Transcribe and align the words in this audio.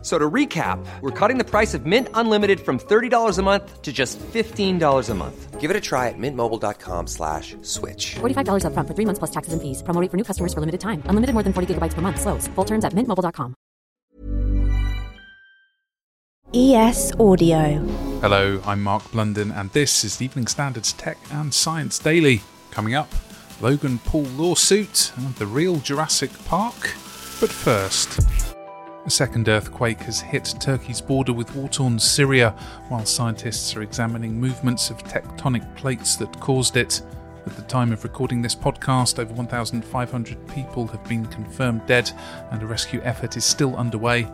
F- 0.00 0.06
So 0.06 0.18
to 0.18 0.30
recap, 0.30 0.78
we're 1.02 1.10
cutting 1.10 1.36
the 1.36 1.44
price 1.44 1.74
of 1.74 1.84
Mint 1.84 2.08
Unlimited 2.14 2.60
from 2.60 2.78
$30 2.78 3.38
a 3.38 3.42
month 3.42 3.82
to 3.82 3.92
just 3.92 4.18
$15 4.32 5.10
a 5.10 5.14
month. 5.14 5.60
Give 5.60 5.70
it 5.70 5.76
a 5.76 5.80
try 5.80 6.08
at 6.08 6.14
mintmobile.com 6.16 7.06
slash 7.06 7.54
switch. 7.60 8.14
$45 8.20 8.64
upfront 8.64 8.88
for 8.88 8.94
three 8.94 9.04
months 9.04 9.18
plus 9.18 9.30
taxes 9.30 9.52
and 9.52 9.60
fees. 9.60 9.82
Promo 9.82 10.00
rate 10.00 10.10
for 10.10 10.16
new 10.16 10.24
customers 10.24 10.54
for 10.54 10.60
limited 10.60 10.80
time. 10.80 11.02
Unlimited 11.04 11.34
more 11.34 11.42
than 11.42 11.52
40 11.52 11.74
gigabytes 11.74 11.92
per 11.92 12.00
month. 12.00 12.18
Slows. 12.18 12.48
Full 12.56 12.64
terms 12.64 12.86
at 12.86 12.94
mintmobile.com. 12.94 13.54
ES 16.54 17.12
Audio. 17.20 17.78
Hello, 18.22 18.60
I'm 18.66 18.82
Mark 18.82 19.12
Blunden, 19.12 19.52
and 19.52 19.70
this 19.72 20.02
is 20.02 20.16
the 20.16 20.24
Evening 20.24 20.46
Standards 20.48 20.92
Tech 20.94 21.18
and 21.30 21.52
Science 21.54 21.98
Daily. 21.98 22.40
Coming 22.72 22.94
up, 22.94 23.08
Logan 23.60 23.98
Paul 23.98 24.24
lawsuit 24.36 25.12
and 25.16 25.34
the 25.36 25.46
real 25.46 25.76
Jurassic 25.76 26.30
Park. 26.46 26.96
But 27.40 27.50
first, 27.52 28.20
a 29.10 29.12
second 29.12 29.48
earthquake 29.48 29.98
has 30.02 30.20
hit 30.20 30.44
Turkey's 30.60 31.00
border 31.00 31.32
with 31.32 31.52
war 31.56 31.68
torn 31.68 31.98
Syria, 31.98 32.54
while 32.90 33.04
scientists 33.04 33.74
are 33.74 33.82
examining 33.82 34.40
movements 34.40 34.88
of 34.88 35.02
tectonic 35.02 35.66
plates 35.74 36.14
that 36.14 36.38
caused 36.38 36.76
it. 36.76 37.02
At 37.44 37.56
the 37.56 37.62
time 37.62 37.92
of 37.92 38.04
recording 38.04 38.40
this 38.40 38.54
podcast, 38.54 39.18
over 39.18 39.34
1,500 39.34 40.46
people 40.46 40.86
have 40.86 41.02
been 41.08 41.26
confirmed 41.26 41.84
dead, 41.86 42.08
and 42.52 42.62
a 42.62 42.66
rescue 42.66 43.00
effort 43.02 43.36
is 43.36 43.44
still 43.44 43.74
underway. 43.74 44.28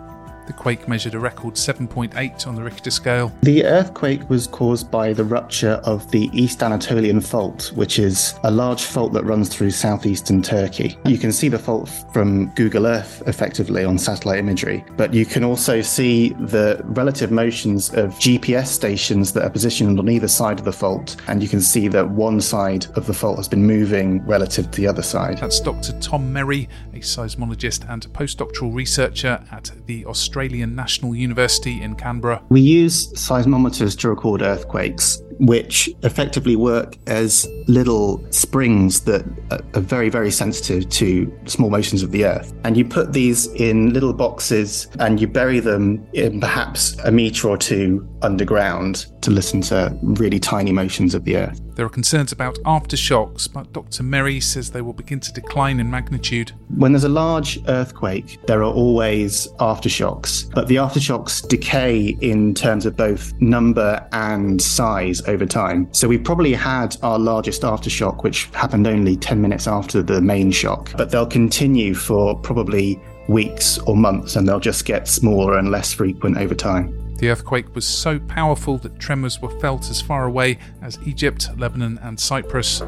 The 0.46 0.52
quake 0.52 0.86
measured 0.86 1.14
a 1.14 1.18
record 1.18 1.54
7.8 1.54 2.46
on 2.46 2.54
the 2.54 2.62
Richter 2.62 2.92
scale. 2.92 3.32
The 3.42 3.64
earthquake 3.64 4.30
was 4.30 4.46
caused 4.46 4.92
by 4.92 5.12
the 5.12 5.24
rupture 5.24 5.80
of 5.82 6.08
the 6.12 6.30
East 6.32 6.62
Anatolian 6.62 7.20
Fault, 7.20 7.72
which 7.74 7.98
is 7.98 8.38
a 8.44 8.50
large 8.50 8.84
fault 8.84 9.12
that 9.14 9.24
runs 9.24 9.48
through 9.48 9.72
southeastern 9.72 10.42
Turkey. 10.42 10.96
You 11.04 11.18
can 11.18 11.32
see 11.32 11.48
the 11.48 11.58
fault 11.58 11.90
from 12.12 12.50
Google 12.50 12.86
Earth 12.86 13.24
effectively 13.26 13.84
on 13.84 13.98
satellite 13.98 14.38
imagery, 14.38 14.84
but 14.96 15.12
you 15.12 15.26
can 15.26 15.42
also 15.42 15.80
see 15.80 16.28
the 16.34 16.80
relative 16.84 17.32
motions 17.32 17.92
of 17.94 18.12
GPS 18.12 18.68
stations 18.68 19.32
that 19.32 19.42
are 19.42 19.50
positioned 19.50 19.98
on 19.98 20.08
either 20.08 20.28
side 20.28 20.60
of 20.60 20.64
the 20.64 20.72
fault, 20.72 21.16
and 21.26 21.42
you 21.42 21.48
can 21.48 21.60
see 21.60 21.88
that 21.88 22.08
one 22.08 22.40
side 22.40 22.86
of 22.94 23.06
the 23.06 23.14
fault 23.14 23.38
has 23.38 23.48
been 23.48 23.66
moving 23.66 24.24
relative 24.26 24.70
to 24.70 24.80
the 24.80 24.86
other 24.86 25.02
side. 25.02 25.38
That's 25.38 25.58
Dr. 25.58 25.92
Tom 25.98 26.32
Merry, 26.32 26.68
a 26.94 26.98
seismologist 26.98 27.90
and 27.90 28.06
postdoctoral 28.12 28.72
researcher 28.72 29.42
at 29.50 29.72
the 29.86 30.06
Australian 30.06 30.35
National 30.36 31.14
University 31.14 31.82
in 31.82 31.94
Canberra. 31.94 32.42
We 32.50 32.60
use 32.60 33.12
seismometers 33.14 33.98
to 34.00 34.10
record 34.10 34.42
earthquakes, 34.42 35.22
which 35.38 35.88
effectively 36.02 36.56
work 36.56 36.96
as 37.06 37.48
little 37.66 38.24
springs 38.30 39.00
that 39.02 39.24
are 39.50 39.80
very, 39.80 40.08
very 40.08 40.30
sensitive 40.30 40.88
to 40.90 41.32
small 41.46 41.70
motions 41.70 42.02
of 42.02 42.10
the 42.10 42.24
earth. 42.26 42.52
And 42.64 42.76
you 42.76 42.84
put 42.84 43.12
these 43.12 43.46
in 43.54 43.92
little 43.92 44.12
boxes 44.12 44.88
and 44.98 45.20
you 45.20 45.26
bury 45.26 45.60
them 45.60 46.06
in 46.12 46.40
perhaps 46.40 46.98
a 47.04 47.10
meter 47.10 47.48
or 47.48 47.56
two 47.56 48.06
underground 48.22 49.06
to 49.26 49.32
listen 49.32 49.60
to 49.60 49.92
really 50.02 50.38
tiny 50.38 50.70
motions 50.70 51.12
of 51.12 51.24
the 51.24 51.36
earth. 51.36 51.60
There 51.74 51.84
are 51.84 51.90
concerns 51.90 52.30
about 52.30 52.54
aftershocks, 52.64 53.52
but 53.52 53.72
Dr. 53.72 54.04
Merry 54.04 54.38
says 54.38 54.70
they 54.70 54.82
will 54.82 54.92
begin 54.92 55.18
to 55.18 55.32
decline 55.32 55.80
in 55.80 55.90
magnitude. 55.90 56.52
When 56.76 56.92
there's 56.92 57.02
a 57.02 57.08
large 57.08 57.58
earthquake, 57.66 58.38
there 58.46 58.60
are 58.60 58.72
always 58.72 59.48
aftershocks, 59.58 60.48
but 60.54 60.68
the 60.68 60.76
aftershocks 60.76 61.46
decay 61.48 62.16
in 62.20 62.54
terms 62.54 62.86
of 62.86 62.96
both 62.96 63.32
number 63.40 64.06
and 64.12 64.62
size 64.62 65.20
over 65.26 65.44
time. 65.44 65.92
So 65.92 66.06
we 66.06 66.18
probably 66.18 66.54
had 66.54 66.96
our 67.02 67.18
largest 67.18 67.62
aftershock, 67.62 68.22
which 68.22 68.44
happened 68.52 68.86
only 68.86 69.16
10 69.16 69.40
minutes 69.40 69.66
after 69.66 70.04
the 70.04 70.20
main 70.20 70.52
shock, 70.52 70.92
but 70.96 71.10
they'll 71.10 71.26
continue 71.26 71.94
for 71.94 72.38
probably 72.38 73.00
weeks 73.28 73.78
or 73.78 73.96
months 73.96 74.36
and 74.36 74.46
they'll 74.46 74.60
just 74.60 74.84
get 74.84 75.08
smaller 75.08 75.58
and 75.58 75.72
less 75.72 75.92
frequent 75.92 76.38
over 76.38 76.54
time. 76.54 77.05
The 77.18 77.30
earthquake 77.30 77.74
was 77.74 77.86
so 77.86 78.18
powerful 78.18 78.78
that 78.78 78.98
tremors 78.98 79.40
were 79.40 79.58
felt 79.60 79.90
as 79.90 80.02
far 80.02 80.26
away 80.26 80.58
as 80.82 80.98
Egypt, 81.06 81.48
Lebanon, 81.56 81.98
and 82.02 82.20
Cyprus. 82.20 82.82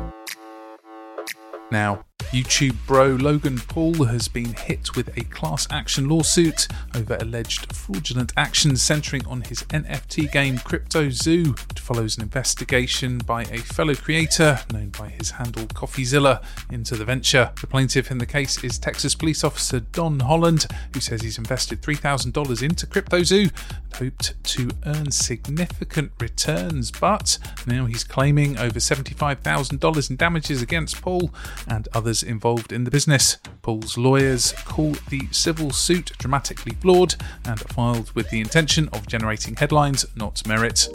Now, 1.71 2.05
YouTube 2.31 2.77
bro 2.87 3.07
Logan 3.07 3.59
Paul 3.59 4.05
has 4.05 4.29
been 4.29 4.53
hit 4.53 4.95
with 4.95 5.17
a 5.17 5.25
class 5.25 5.67
action 5.71 6.11
lawsuit 6.11 6.69
over 6.95 7.17
alleged 7.21 7.75
fraudulent 7.75 8.35
actions 8.37 8.83
centering 8.83 9.27
on 9.27 9.41
his 9.41 9.63
NFT 9.65 10.31
game 10.31 10.59
CryptoZoo. 10.59 11.59
It 11.71 11.79
follows 11.79 12.19
an 12.19 12.23
investigation 12.23 13.17
by 13.19 13.43
a 13.45 13.59
fellow 13.59 13.95
creator 13.95 14.61
known 14.71 14.91
by 14.91 15.09
his 15.09 15.31
handle 15.31 15.65
Coffeezilla 15.69 16.43
into 16.71 16.97
the 16.97 17.05
venture. 17.07 17.51
The 17.63 17.67
plaintiff 17.67 18.11
in 18.11 18.19
the 18.19 18.27
case 18.27 18.63
is 18.63 18.79
Texas 18.79 19.15
police 19.15 19.43
officer 19.43 19.81
Don 19.81 20.21
Holland, 20.21 20.67
who 20.93 21.01
says 21.01 21.23
he's 21.23 21.39
invested 21.39 21.81
$3,000 21.81 22.63
into 22.63 22.87
CryptoZoo 22.87 23.51
and 23.85 23.95
hoped 23.95 24.35
to 24.45 24.69
earn 24.85 25.11
significant 25.11 26.13
returns, 26.21 26.91
but 26.91 27.39
now 27.67 27.87
he's 27.87 28.05
claiming 28.05 28.59
over 28.59 28.79
$75,000 28.79 30.11
in 30.11 30.17
damages 30.17 30.61
against 30.61 31.01
Paul 31.01 31.31
and 31.67 31.89
others 32.09 32.23
involved 32.23 32.73
in 32.73 32.85
the 32.85 32.91
business. 32.91 33.37
Paul's 33.61 33.99
lawyers 33.99 34.53
call 34.65 34.93
the 35.11 35.29
civil 35.31 35.71
suit 35.71 36.11
dramatically 36.17 36.73
flawed 36.81 37.15
and 37.45 37.61
filed 37.61 38.11
with 38.13 38.31
the 38.31 38.41
intention 38.41 38.89
of 38.95 39.07
generating 39.07 39.55
headlines, 39.57 40.07
not 40.17 40.47
merit. 40.49 40.89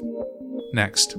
Next. 0.74 1.16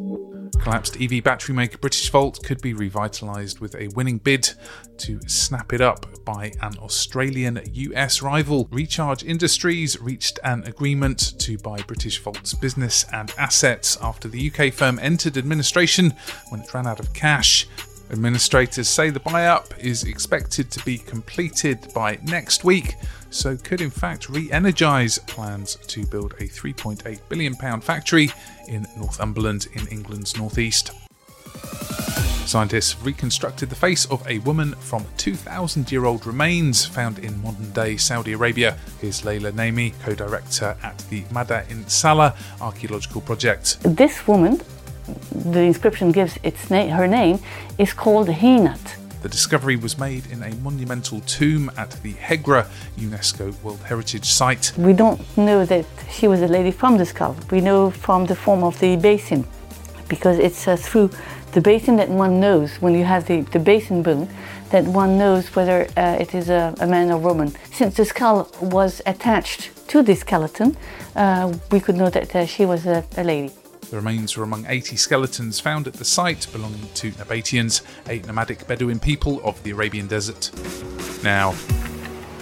Collapsed 0.60 1.00
EV 1.00 1.22
battery 1.22 1.54
maker 1.54 1.78
Britishvolt 1.78 2.42
could 2.42 2.60
be 2.60 2.74
revitalised 2.74 3.60
with 3.60 3.76
a 3.76 3.86
winning 3.94 4.18
bid 4.18 4.50
to 4.98 5.20
snap 5.28 5.72
it 5.72 5.80
up 5.80 6.24
by 6.24 6.50
an 6.60 6.76
Australian 6.78 7.60
US 7.72 8.20
rival. 8.20 8.66
Recharge 8.72 9.22
Industries 9.22 10.00
reached 10.00 10.40
an 10.42 10.64
agreement 10.64 11.38
to 11.38 11.56
buy 11.58 11.78
Britishvolt's 11.78 12.54
business 12.54 13.04
and 13.12 13.32
assets 13.38 13.96
after 14.02 14.26
the 14.26 14.50
UK 14.50 14.72
firm 14.72 14.98
entered 14.98 15.36
administration 15.36 16.14
when 16.48 16.62
it 16.62 16.74
ran 16.74 16.88
out 16.88 16.98
of 16.98 17.12
cash. 17.12 17.68
Administrators 18.14 18.86
say 18.86 19.10
the 19.10 19.18
buy 19.18 19.46
up 19.48 19.74
is 19.76 20.04
expected 20.04 20.70
to 20.70 20.84
be 20.84 20.98
completed 20.98 21.88
by 21.92 22.16
next 22.22 22.62
week, 22.62 22.94
so 23.30 23.56
could 23.56 23.80
in 23.80 23.90
fact 23.90 24.28
re 24.28 24.48
energise 24.52 25.18
plans 25.18 25.74
to 25.88 26.06
build 26.06 26.32
a 26.34 26.44
£3.8 26.44 27.18
billion 27.28 27.80
factory 27.80 28.30
in 28.68 28.86
Northumberland 28.96 29.66
in 29.72 29.88
England's 29.88 30.36
northeast. 30.38 30.92
Scientists 32.46 32.92
have 32.92 33.04
reconstructed 33.04 33.68
the 33.68 33.74
face 33.74 34.06
of 34.06 34.24
a 34.28 34.38
woman 34.40 34.74
from 34.74 35.04
2,000 35.16 35.90
year 35.90 36.04
old 36.04 36.24
remains 36.24 36.86
found 36.86 37.18
in 37.18 37.42
modern 37.42 37.72
day 37.72 37.96
Saudi 37.96 38.34
Arabia. 38.34 38.78
Here's 39.00 39.24
Laila 39.24 39.50
Nehmé, 39.50 39.92
co 40.04 40.14
director 40.14 40.76
at 40.84 40.98
the 41.10 41.22
Mada'in 41.32 41.90
Salih 41.90 42.32
archaeological 42.60 43.22
project. 43.22 43.78
This 43.82 44.28
woman, 44.28 44.60
the 45.34 45.60
inscription 45.60 46.12
gives 46.12 46.38
its 46.42 46.70
na- 46.70 46.88
her 46.88 47.06
name, 47.06 47.38
is 47.78 47.92
called 47.92 48.28
Hinat. 48.28 48.96
The 49.22 49.28
discovery 49.30 49.76
was 49.76 49.98
made 49.98 50.26
in 50.26 50.42
a 50.42 50.54
monumental 50.56 51.20
tomb 51.20 51.70
at 51.78 51.90
the 52.02 52.12
Hegra 52.12 52.66
UNESCO 52.98 53.54
World 53.62 53.80
Heritage 53.80 54.26
Site. 54.26 54.72
We 54.76 54.92
don't 54.92 55.18
know 55.36 55.64
that 55.64 55.86
she 56.10 56.28
was 56.28 56.42
a 56.42 56.46
lady 56.46 56.70
from 56.70 56.98
the 56.98 57.06
skull. 57.06 57.34
We 57.50 57.62
know 57.62 57.90
from 57.90 58.26
the 58.26 58.36
form 58.36 58.62
of 58.62 58.78
the 58.80 58.96
basin, 58.96 59.46
because 60.08 60.38
it's 60.38 60.68
uh, 60.68 60.76
through 60.76 61.10
the 61.52 61.60
basin 61.62 61.96
that 61.96 62.10
one 62.10 62.38
knows, 62.38 62.76
when 62.82 62.94
you 62.94 63.04
have 63.04 63.26
the, 63.26 63.40
the 63.52 63.58
basin 63.58 64.02
bone, 64.02 64.28
that 64.70 64.84
one 64.84 65.16
knows 65.16 65.54
whether 65.56 65.86
uh, 65.96 66.16
it 66.20 66.34
is 66.34 66.50
a, 66.50 66.74
a 66.80 66.86
man 66.86 67.10
or 67.10 67.16
woman. 67.18 67.54
Since 67.72 67.96
the 67.96 68.04
skull 68.04 68.50
was 68.60 69.00
attached 69.06 69.70
to 69.88 70.02
the 70.02 70.16
skeleton, 70.16 70.76
uh, 71.16 71.54
we 71.70 71.80
could 71.80 71.96
know 71.96 72.10
that 72.10 72.34
uh, 72.34 72.44
she 72.44 72.66
was 72.66 72.84
a, 72.84 73.02
a 73.16 73.24
lady. 73.24 73.52
The 73.90 73.96
remains 73.96 74.36
were 74.36 74.44
among 74.44 74.66
80 74.66 74.96
skeletons 74.96 75.60
found 75.60 75.86
at 75.86 75.94
the 75.94 76.04
site 76.04 76.46
belonging 76.52 76.88
to 76.94 77.12
Nabataeans, 77.12 77.82
a 78.08 78.26
nomadic 78.26 78.66
Bedouin 78.66 78.98
people 78.98 79.40
of 79.44 79.62
the 79.62 79.70
Arabian 79.70 80.06
desert. 80.06 80.50
Now, 81.22 81.54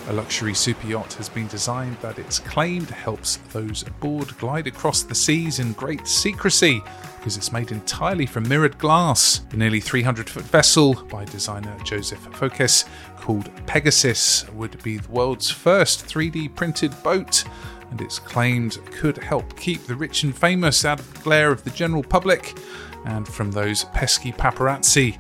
A 0.09 0.13
luxury 0.13 0.53
super 0.53 0.89
yacht 0.89 1.13
has 1.15 1.29
been 1.29 1.47
designed 1.47 1.97
that 1.99 2.19
it's 2.19 2.41
claimed 2.41 2.91
helps 2.91 3.37
those 3.53 3.87
aboard 3.87 4.37
glide 4.39 4.67
across 4.67 5.05
the 5.05 5.15
seas 5.15 5.61
in 5.61 5.73
great 5.75 6.09
secrecy 6.09 6.83
because 7.17 7.37
it's 7.37 7.53
made 7.53 7.71
entirely 7.71 8.27
from 8.27 8.49
mirrored 8.49 8.77
glass. 8.79 9.43
The 9.51 9.57
nearly 9.57 9.79
300 9.79 10.29
foot 10.29 10.43
vessel 10.43 10.95
by 11.05 11.25
designer 11.25 11.77
Joseph 11.85 12.19
Forakis, 12.33 12.85
called 13.17 13.49
Pegasus, 13.67 14.45
would 14.51 14.83
be 14.83 14.99
the 14.99 15.09
world's 15.09 15.51
first 15.51 16.05
3D 16.05 16.53
printed 16.57 17.01
boat 17.05 17.45
and 17.93 18.01
it's 18.01 18.19
claimed 18.19 18.79
could 18.87 19.19
help 19.19 19.55
keep 19.55 19.85
the 19.85 19.95
rich 19.95 20.23
and 20.23 20.35
famous 20.35 20.87
out 20.87 20.99
of 20.99 21.13
the 21.13 21.21
glare 21.21 21.53
of 21.53 21.63
the 21.63 21.71
general 21.71 22.03
public 22.03 22.59
and 23.05 23.29
from 23.29 23.53
those 23.53 23.85
pesky 23.93 24.33
paparazzi. 24.33 25.19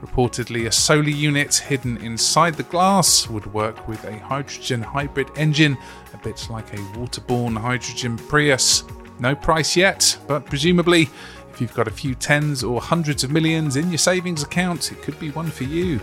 Reportedly, 0.00 0.66
a 0.66 0.72
solar 0.72 1.10
unit 1.10 1.54
hidden 1.54 1.98
inside 1.98 2.54
the 2.54 2.62
glass 2.62 3.28
would 3.28 3.52
work 3.52 3.86
with 3.86 4.02
a 4.04 4.18
hydrogen 4.18 4.80
hybrid 4.80 5.28
engine, 5.36 5.76
a 6.14 6.16
bit 6.16 6.48
like 6.48 6.72
a 6.72 6.78
waterborne 6.96 7.58
hydrogen 7.58 8.16
Prius. 8.16 8.84
No 9.18 9.34
price 9.34 9.76
yet, 9.76 10.16
but 10.26 10.46
presumably, 10.46 11.10
if 11.52 11.60
you've 11.60 11.74
got 11.74 11.88
a 11.88 11.92
few 11.92 12.14
tens 12.14 12.64
or 12.64 12.80
hundreds 12.80 13.22
of 13.22 13.32
millions 13.32 13.76
in 13.76 13.90
your 13.90 13.98
savings 13.98 14.42
account, 14.42 14.92
it 14.92 15.02
could 15.02 15.18
be 15.20 15.30
one 15.30 15.50
for 15.50 15.64
you. 15.64 16.00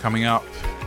Coming 0.00 0.24
up, 0.24 0.44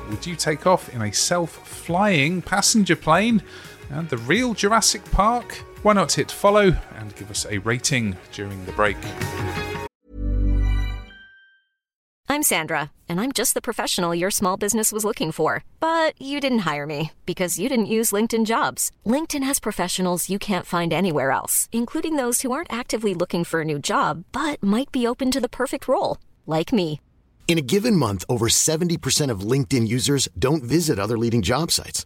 would 0.09 0.25
you 0.25 0.38
take 0.38 0.65
off 0.65 0.88
in 0.94 1.01
a 1.01 1.12
self 1.12 1.51
flying 1.68 2.42
passenger 2.42 2.95
plane? 2.95 3.44
And 3.89 4.09
the 4.09 4.17
real 4.17 4.53
Jurassic 4.53 5.03
Park? 5.11 5.63
Why 5.83 5.93
not 5.93 6.11
hit 6.11 6.31
follow 6.31 6.75
and 6.95 7.15
give 7.15 7.31
us 7.31 7.45
a 7.49 7.59
rating 7.59 8.15
during 8.33 8.65
the 8.65 8.73
break? 8.73 8.97
I'm 12.29 12.43
Sandra, 12.43 12.91
and 13.07 13.21
I'm 13.21 13.31
just 13.31 13.53
the 13.53 13.61
professional 13.61 14.13
your 14.13 14.31
small 14.31 14.57
business 14.57 14.91
was 14.91 15.05
looking 15.05 15.31
for. 15.31 15.63
But 15.79 16.21
you 16.21 16.41
didn't 16.41 16.67
hire 16.69 16.85
me 16.85 17.11
because 17.25 17.57
you 17.57 17.69
didn't 17.69 17.93
use 17.97 18.11
LinkedIn 18.11 18.45
jobs. 18.45 18.91
LinkedIn 19.05 19.43
has 19.43 19.59
professionals 19.59 20.29
you 20.29 20.37
can't 20.37 20.65
find 20.65 20.91
anywhere 20.91 21.31
else, 21.31 21.69
including 21.71 22.17
those 22.17 22.41
who 22.41 22.51
aren't 22.51 22.71
actively 22.71 23.13
looking 23.13 23.43
for 23.45 23.61
a 23.61 23.65
new 23.65 23.79
job 23.79 24.25
but 24.33 24.61
might 24.61 24.91
be 24.91 25.07
open 25.07 25.31
to 25.31 25.39
the 25.39 25.49
perfect 25.49 25.87
role, 25.87 26.17
like 26.45 26.73
me. 26.73 26.99
In 27.47 27.57
a 27.57 27.61
given 27.61 27.95
month, 27.95 28.25
over 28.27 28.49
70% 28.49 29.31
of 29.31 29.51
LinkedIn 29.51 29.87
users 29.87 30.27
don't 30.37 30.63
visit 30.63 30.99
other 30.99 31.17
leading 31.17 31.41
job 31.41 31.71
sites. 31.71 32.05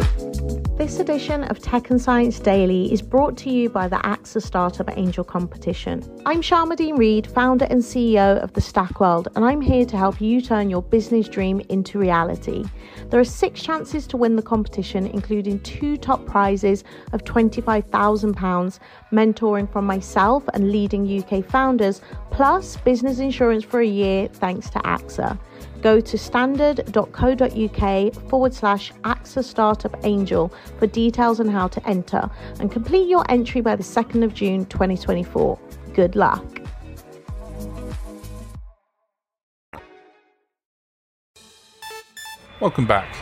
This 0.81 0.99
edition 0.99 1.43
of 1.43 1.59
Tech 1.59 1.91
and 1.91 2.01
Science 2.01 2.39
Daily 2.39 2.91
is 2.91 3.03
brought 3.03 3.37
to 3.37 3.51
you 3.51 3.69
by 3.69 3.87
the 3.87 3.97
AXA 3.97 4.41
Startup 4.41 4.89
Angel 4.97 5.23
Competition. 5.23 6.03
I'm 6.25 6.41
Sharmadean 6.41 6.97
Reid, 6.97 7.27
founder 7.27 7.65
and 7.65 7.83
CEO 7.83 8.41
of 8.41 8.51
The 8.53 8.61
Stack 8.61 8.99
World, 8.99 9.27
and 9.35 9.45
I'm 9.45 9.61
here 9.61 9.85
to 9.85 9.95
help 9.95 10.19
you 10.19 10.41
turn 10.41 10.71
your 10.71 10.81
business 10.81 11.27
dream 11.27 11.61
into 11.69 11.99
reality. 11.99 12.65
There 13.11 13.19
are 13.19 13.23
six 13.23 13.61
chances 13.61 14.07
to 14.07 14.17
win 14.17 14.35
the 14.35 14.41
competition, 14.41 15.05
including 15.05 15.59
two 15.59 15.97
top 15.97 16.25
prizes 16.25 16.83
of 17.13 17.23
£25,000, 17.25 18.79
mentoring 19.11 19.71
from 19.71 19.85
myself 19.85 20.43
and 20.55 20.71
leading 20.71 21.05
UK 21.05 21.45
founders, 21.45 22.01
plus 22.31 22.77
business 22.77 23.19
insurance 23.19 23.63
for 23.63 23.81
a 23.81 23.85
year 23.85 24.29
thanks 24.29 24.67
to 24.71 24.79
AXA. 24.79 25.37
Go 25.81 25.99
to 25.99 26.17
standard.co.uk 26.17 28.13
forward 28.29 28.53
slash 28.53 28.91
AXA 29.03 29.43
Startup 29.43 29.95
Angel 30.03 30.53
for 30.77 30.87
details 30.87 31.39
on 31.39 31.47
how 31.47 31.67
to 31.67 31.87
enter 31.87 32.29
and 32.59 32.71
complete 32.71 33.07
your 33.07 33.25
entry 33.29 33.61
by 33.61 33.75
the 33.75 33.83
2nd 33.83 34.23
of 34.23 34.33
June 34.33 34.65
2024. 34.65 35.59
Good 35.93 36.15
luck. 36.15 36.45
Welcome 42.59 42.85
back. 42.85 43.15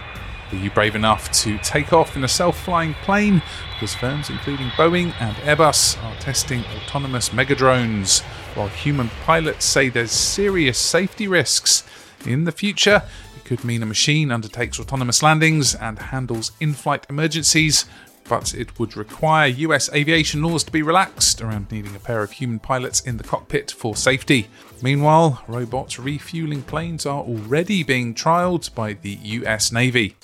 Are 0.51 0.57
you 0.57 0.69
brave 0.71 0.95
enough 0.95 1.31
to 1.43 1.57
take 1.59 1.93
off 1.93 2.17
in 2.17 2.23
a 2.23 2.27
self 2.27 2.59
flying 2.59 2.93
plane? 2.95 3.41
Because 3.73 3.95
firms 3.95 4.29
including 4.29 4.67
Boeing 4.71 5.13
and 5.21 5.35
Airbus 5.37 6.03
are 6.03 6.15
testing 6.19 6.65
autonomous 6.75 7.29
megadrones, 7.29 8.21
while 8.55 8.67
human 8.67 9.09
pilots 9.25 9.63
say 9.63 9.87
there's 9.87 10.11
serious 10.11 10.77
safety 10.77 11.27
risks. 11.27 11.83
In 12.25 12.43
the 12.43 12.51
future, 12.51 13.03
it 13.35 13.45
could 13.45 13.63
mean 13.63 13.81
a 13.81 13.85
machine 13.85 14.31
undertakes 14.31 14.79
autonomous 14.79 15.23
landings 15.23 15.73
and 15.73 15.97
handles 15.97 16.51
in 16.59 16.73
flight 16.73 17.05
emergencies, 17.09 17.85
but 18.27 18.53
it 18.53 18.77
would 18.77 18.95
require 18.95 19.47
US 19.47 19.91
aviation 19.93 20.43
laws 20.43 20.63
to 20.65 20.71
be 20.71 20.83
relaxed 20.83 21.41
around 21.41 21.71
needing 21.71 21.95
a 21.95 21.99
pair 21.99 22.21
of 22.21 22.31
human 22.31 22.59
pilots 22.59 22.99
in 23.01 23.17
the 23.17 23.23
cockpit 23.23 23.71
for 23.71 23.95
safety. 23.95 24.47
Meanwhile, 24.81 25.43
robot 25.47 25.97
refueling 25.97 26.61
planes 26.61 27.05
are 27.05 27.21
already 27.21 27.83
being 27.83 28.13
trialled 28.13 28.73
by 28.75 28.93
the 28.93 29.17
US 29.21 29.71
Navy. 29.71 30.15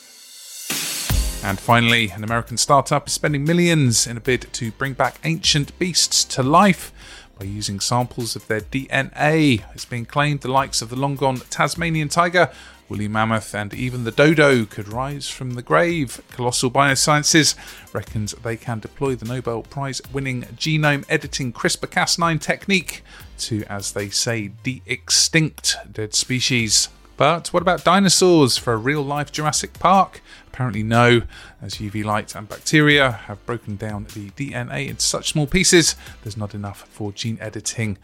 And 1.44 1.59
finally, 1.59 2.09
an 2.09 2.24
American 2.24 2.57
startup 2.57 3.07
is 3.07 3.13
spending 3.13 3.44
millions 3.44 4.07
in 4.07 4.18
a 4.18 4.21
bid 4.21 4.51
to 4.53 4.71
bring 4.71 4.94
back 4.94 5.19
ancient 5.24 5.77
beasts 5.77 6.24
to 6.25 6.41
life 6.41 6.91
by 7.38 7.46
using 7.46 7.80
samples 7.80 8.36
of 8.36 8.48
their 8.48 8.62
DNA. 8.62 9.64
It's 9.74 9.86
been 9.86 10.06
claimed 10.06 10.42
the 10.42 10.52
likes 10.52 10.82
of 10.82 10.90
the 10.90 10.96
long 10.96 11.16
gone 11.16 11.38
Tasmanian 11.50 12.10
tiger, 12.10 12.52
woolly 12.88 13.08
mammoth, 13.08 13.54
and 13.54 13.74
even 13.74 14.04
the 14.04 14.12
dodo 14.12 14.66
could 14.66 14.88
rise 14.88 15.30
from 15.30 15.52
the 15.52 15.62
grave. 15.62 16.22
Colossal 16.32 16.72
Biosciences 16.72 17.56
reckons 17.94 18.34
they 18.44 18.58
can 18.58 18.80
deploy 18.80 19.16
the 19.16 19.26
Nobel 19.26 19.64
Prize 19.64 20.02
winning 20.14 20.44
genome 20.56 21.06
editing 21.10 21.52
CRISPR 21.52 21.88
Cas9 21.88 22.40
technique 22.40 23.04
to, 23.40 23.64
as 23.66 23.92
they 23.94 24.10
say, 24.10 24.52
de 24.64 24.82
extinct 24.86 25.78
dead 25.92 26.14
species. 26.14 26.90
But 27.17 27.47
what 27.50 27.62
about 27.62 27.83
dinosaurs 27.83 28.57
for 28.57 28.73
a 28.73 28.77
real 28.77 29.01
life 29.01 29.31
Jurassic 29.31 29.79
Park? 29.79 30.21
Apparently, 30.47 30.83
no, 30.83 31.21
as 31.62 31.75
UV 31.75 32.03
light 32.03 32.35
and 32.35 32.47
bacteria 32.47 33.12
have 33.12 33.45
broken 33.45 33.75
down 33.75 34.07
the 34.13 34.29
DNA 34.31 34.88
into 34.89 35.01
such 35.01 35.31
small 35.31 35.47
pieces, 35.47 35.95
there's 36.23 36.38
not 36.38 36.53
enough 36.53 36.88
for 36.89 37.12
gene 37.12 37.38
editing. 37.39 37.97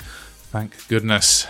Thank 0.51 0.87
goodness. 0.87 1.47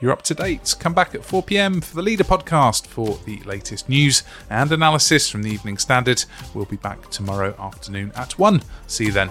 You're 0.00 0.12
up 0.12 0.22
to 0.22 0.34
date. 0.34 0.74
Come 0.80 0.92
back 0.92 1.14
at 1.14 1.24
4 1.24 1.42
pm 1.42 1.80
for 1.80 1.96
the 1.96 2.02
Leader 2.02 2.24
podcast 2.24 2.86
for 2.86 3.18
the 3.24 3.40
latest 3.44 3.88
news 3.88 4.22
and 4.50 4.70
analysis 4.70 5.30
from 5.30 5.42
the 5.42 5.50
Evening 5.50 5.78
Standard. 5.78 6.24
We'll 6.52 6.64
be 6.64 6.76
back 6.76 7.10
tomorrow 7.10 7.54
afternoon 7.58 8.12
at 8.14 8.38
1. 8.38 8.62
See 8.86 9.06
you 9.06 9.12
then. 9.12 9.30